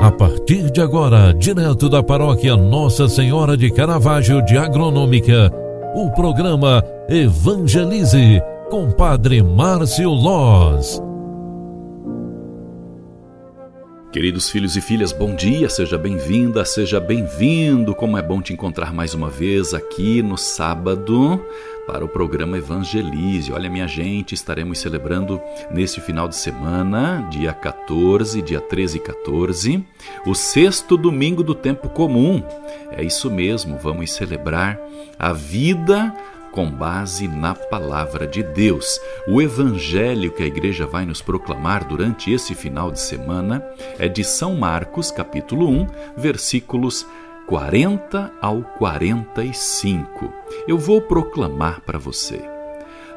[0.00, 5.52] A partir de agora, direto da paróquia Nossa Senhora de Caravaggio de Agronômica,
[5.92, 8.40] o programa Evangelize
[8.70, 11.02] com Padre Márcio Loz.
[14.12, 17.92] Queridos filhos e filhas, bom dia, seja bem-vinda, seja bem-vindo.
[17.92, 21.44] Como é bom te encontrar mais uma vez aqui no sábado
[21.88, 23.50] para o programa Evangelize.
[23.50, 25.40] Olha, minha gente, estaremos celebrando
[25.70, 29.84] neste final de semana, dia 14, dia 13 e 14,
[30.26, 32.42] o sexto domingo do tempo comum.
[32.92, 34.78] É isso mesmo, vamos celebrar
[35.18, 36.14] a vida
[36.52, 39.00] com base na palavra de Deus.
[39.26, 43.64] O evangelho que a igreja vai nos proclamar durante esse final de semana
[43.98, 45.86] é de São Marcos, capítulo 1,
[46.18, 47.06] versículos
[47.48, 50.30] 40 ao 45.
[50.68, 52.38] Eu vou proclamar para você.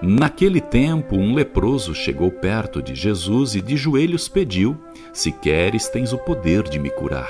[0.02, 4.78] Naquele tempo, um leproso chegou perto de Jesus e de joelhos pediu:
[5.12, 7.30] Se queres, tens o poder de me curar.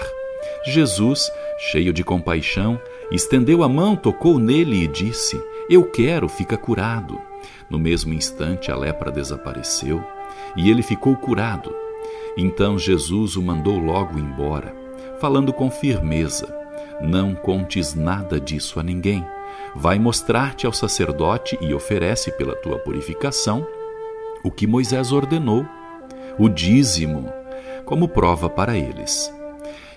[0.63, 2.79] Jesus, cheio de compaixão,
[3.11, 7.19] estendeu a mão, tocou nele e disse: Eu quero, fica curado.
[7.67, 10.03] No mesmo instante, a lepra desapareceu
[10.55, 11.73] e ele ficou curado.
[12.37, 14.71] Então Jesus o mandou logo embora,
[15.19, 16.55] falando com firmeza:
[17.01, 19.25] Não contes nada disso a ninguém.
[19.75, 23.65] Vai mostrar-te ao sacerdote e oferece pela tua purificação
[24.43, 25.65] o que Moisés ordenou,
[26.37, 27.31] o dízimo,
[27.85, 29.33] como prova para eles.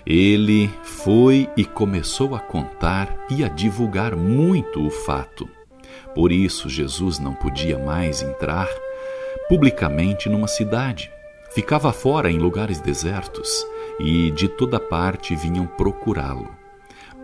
[0.05, 5.49] Ele foi e começou a contar e a divulgar muito o fato.
[6.13, 8.69] Por isso, Jesus não podia mais entrar
[9.49, 11.11] publicamente numa cidade.
[11.53, 13.65] Ficava fora em lugares desertos
[13.99, 16.49] e de toda parte vinham procurá-lo.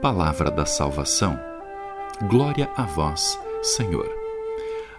[0.02, 1.51] Palavra da salvação.
[2.30, 4.08] Glória a vós, Senhor.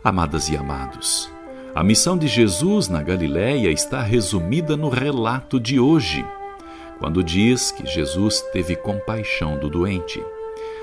[0.02, 1.30] Amadas e amados,
[1.74, 6.24] a missão de Jesus na Galiléia está resumida no relato de hoje
[7.02, 10.24] quando diz que Jesus teve compaixão do doente.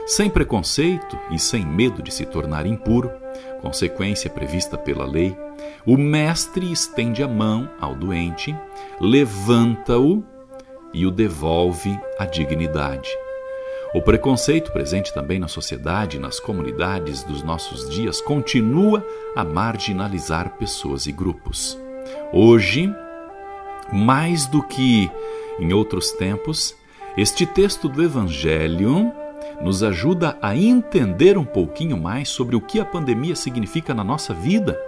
[0.06, 3.10] Sem preconceito e sem medo de se tornar impuro,
[3.62, 5.34] consequência prevista pela lei,
[5.86, 8.54] o Mestre estende a mão ao doente,
[9.00, 10.22] levanta-o
[10.94, 13.10] e o devolve à dignidade.
[13.92, 19.04] O preconceito presente também na sociedade e nas comunidades dos nossos dias continua
[19.36, 21.76] a marginalizar pessoas e grupos.
[22.32, 22.94] Hoje,
[23.92, 25.10] mais do que
[25.60, 26.76] em outros tempos,
[27.18, 29.12] este texto do Evangelho
[29.60, 34.36] nos ajuda a entender um pouquinho mais sobre o que a pandemia significa na nossa
[34.36, 34.80] vida.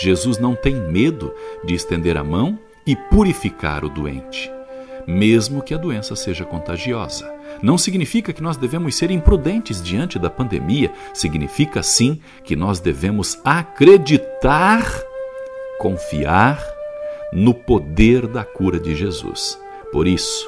[0.00, 1.34] Jesus não tem medo
[1.64, 4.48] de estender a mão e purificar o doente,
[5.06, 7.30] mesmo que a doença seja contagiosa.
[7.62, 13.38] Não significa que nós devemos ser imprudentes diante da pandemia, significa sim que nós devemos
[13.44, 14.84] acreditar,
[15.78, 16.60] confiar
[17.32, 19.58] no poder da cura de Jesus.
[19.92, 20.46] Por isso,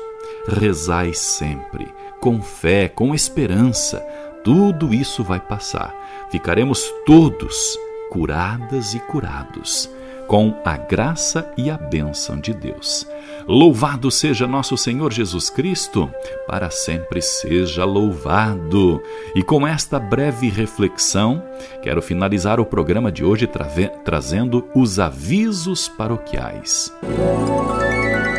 [0.49, 1.89] rezai sempre,
[2.21, 4.01] com fé, com esperança.
[4.43, 5.95] Tudo isso vai passar.
[6.31, 7.79] Ficaremos todos
[8.11, 9.91] curadas e curados,
[10.29, 13.09] com a graça e a bênção de Deus.
[13.49, 16.09] Louvado seja nosso Senhor Jesus Cristo,
[16.47, 19.03] para sempre seja louvado.
[19.35, 21.43] E com esta breve reflexão,
[21.83, 23.67] quero finalizar o programa de hoje tra
[24.05, 26.93] trazendo os avisos paroquiais.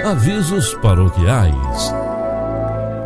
[0.06, 2.09] Avisos paroquiais.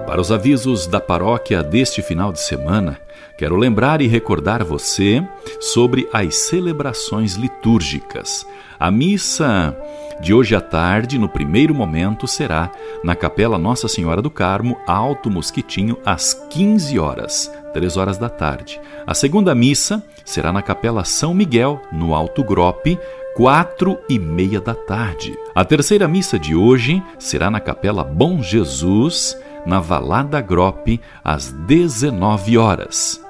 [0.06, 3.00] Para os avisos da paróquia deste final de semana,
[3.38, 5.25] quero lembrar e recordar você
[5.59, 8.46] sobre as celebrações litúrgicas.
[8.80, 9.75] A missa
[10.22, 12.69] de hoje à tarde, no primeiro momento, será
[13.03, 18.80] na Capela Nossa Senhora do Carmo, Alto Mosquitinho, às 15 horas, 3 horas da tarde.
[19.08, 23.00] A segunda missa será na Capela São Miguel, no Alto Grope,
[23.35, 25.35] quatro e meia da tarde.
[25.56, 29.35] A terceira missa de hoje será na Capela Bom Jesus,
[29.66, 33.24] na Valada Grope, às 19 horas.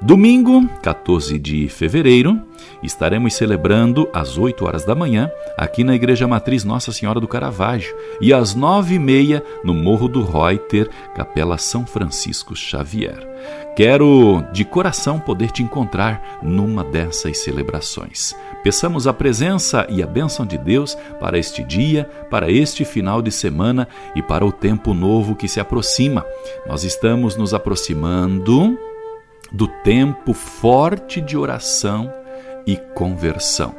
[0.00, 2.40] Domingo, 14 de fevereiro,
[2.84, 7.92] estaremos celebrando às 8 horas da manhã, aqui na Igreja Matriz Nossa Senhora do Caravaggio,
[8.20, 13.18] e às 9 e meia no Morro do Reuter, Capela São Francisco Xavier.
[13.74, 18.36] Quero de coração poder te encontrar numa dessas celebrações.
[18.62, 23.32] Peçamos a presença e a bênção de Deus para este dia, para este final de
[23.32, 26.24] semana e para o tempo novo que se aproxima.
[26.68, 28.78] Nós estamos nos aproximando
[29.52, 32.12] do tempo forte de oração
[32.66, 33.74] e conversão.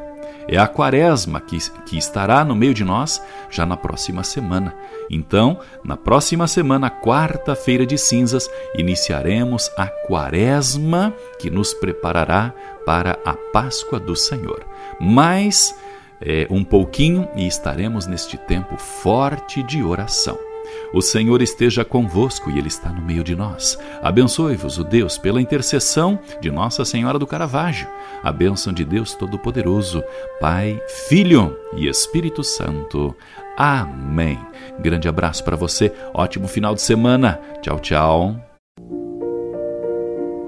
[0.52, 3.22] É a quaresma que, que estará no meio de nós
[3.52, 4.76] já na próxima semana.
[5.08, 12.52] Então, na próxima semana, quarta-feira de cinzas, iniciaremos a quaresma que nos preparará
[12.84, 14.66] para a Páscoa do Senhor.
[15.00, 15.76] Mais
[16.20, 20.49] é, um pouquinho e estaremos neste tempo forte de oração.
[20.94, 23.78] O Senhor esteja convosco e Ele está no meio de nós.
[24.02, 27.88] Abençoe-vos o Deus pela intercessão de Nossa Senhora do Caravaggio.
[28.24, 30.04] A bênção de Deus Todo-Poderoso,
[30.40, 33.16] Pai, Filho e Espírito Santo.
[33.58, 34.40] Amém.
[34.80, 37.40] Grande abraço para você, ótimo final de semana.
[37.62, 38.49] Tchau, tchau.